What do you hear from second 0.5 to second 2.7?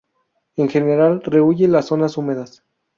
En general rehúye las zonas húmedas.